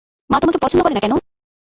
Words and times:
মা 0.29 0.37
তোমাকে 0.41 0.59
পছন্দ 0.63 0.81
করে 0.83 0.95
না 0.95 1.01
কেন? 1.03 1.13